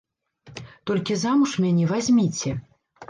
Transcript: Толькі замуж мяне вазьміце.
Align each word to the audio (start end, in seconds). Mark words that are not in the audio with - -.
Толькі 0.89 1.17
замуж 1.25 1.51
мяне 1.67 1.85
вазьміце. 1.93 2.49